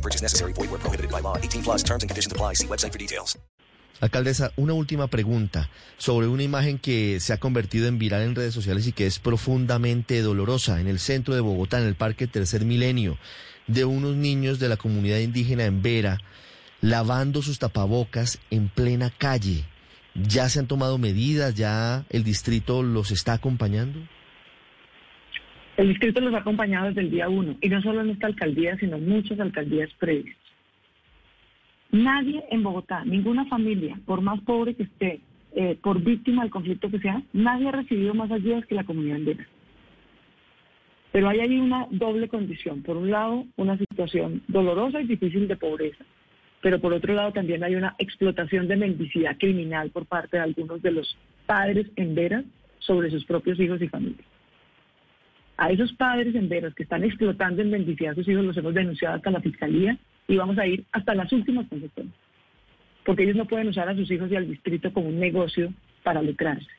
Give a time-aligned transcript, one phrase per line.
[0.00, 0.54] No purchase necessary.
[0.54, 1.36] Void where prohibited by law.
[1.36, 2.54] 18 plus terms and conditions apply.
[2.54, 3.38] See website for details.
[4.00, 8.54] Alcaldesa, una última pregunta sobre una imagen que se ha convertido en viral en redes
[8.54, 12.64] sociales y que es profundamente dolorosa en el centro de Bogotá, en el Parque Tercer
[12.64, 13.18] Milenio,
[13.66, 16.18] de unos niños de la comunidad indígena en Vera
[16.80, 19.66] lavando sus tapabocas en plena calle.
[20.14, 21.54] ¿Ya se han tomado medidas?
[21.54, 24.00] ¿Ya el distrito los está acompañando?
[25.80, 28.76] El distrito los ha acompañado desde el día uno, y no solo en esta alcaldía,
[28.76, 30.36] sino muchas alcaldías previas.
[31.90, 35.20] Nadie en Bogotá, ninguna familia, por más pobre que esté,
[35.52, 39.16] eh, por víctima del conflicto que sea, nadie ha recibido más ayudas que la comunidad
[39.20, 39.46] entera.
[41.12, 42.82] Pero hay ahí una doble condición.
[42.82, 46.04] Por un lado, una situación dolorosa y difícil de pobreza,
[46.60, 50.82] pero por otro lado también hay una explotación de mendicidad criminal por parte de algunos
[50.82, 52.44] de los padres en veras
[52.80, 54.29] sobre sus propios hijos y familias.
[55.60, 58.72] A esos padres en veras que están explotando en mendicidad a sus hijos los hemos
[58.72, 62.18] denunciado hasta la fiscalía y vamos a ir hasta las últimas consecuencias.
[63.04, 65.70] Porque ellos no pueden usar a sus hijos y al distrito como un negocio
[66.02, 66.70] para lucrarse.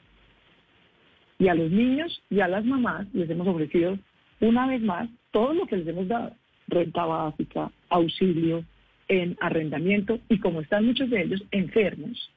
[1.38, 4.00] Y a los niños y a las mamás les hemos ofrecido
[4.40, 6.36] una vez más todo lo que les hemos dado.
[6.68, 8.66] Renta básica, auxilio
[9.08, 12.32] en arrendamiento y como están muchos de ellos enfermos,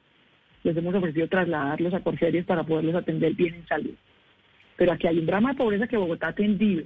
[0.62, 3.94] les hemos ofrecido trasladarlos a Corferias para poderlos atender bien en salud.
[4.84, 6.84] Pero aquí hay un drama de pobreza que Bogotá ha atendido,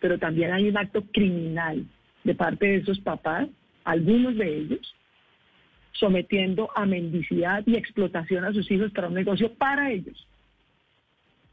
[0.00, 1.84] pero también hay un acto criminal
[2.24, 3.46] de parte de esos papás,
[3.84, 4.94] algunos de ellos,
[5.92, 10.26] sometiendo a mendicidad y explotación a sus hijos para un negocio para ellos.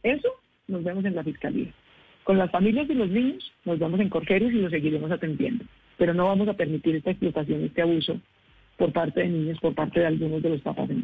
[0.03, 0.29] Eso
[0.69, 1.73] nos vemos en la fiscalía.
[2.23, 5.65] Con las familias y los niños nos vemos en Corferias y los seguiremos atendiendo.
[5.97, 8.21] Pero no vamos a permitir esta explotación, este abuso
[8.77, 11.03] por parte de niños, por parte de algunos de los papás en.